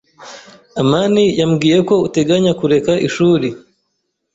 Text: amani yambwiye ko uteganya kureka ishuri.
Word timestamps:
amani 0.81 1.23
yambwiye 1.39 1.77
ko 1.89 1.95
uteganya 2.07 2.51
kureka 2.59 2.91
ishuri. 3.07 3.47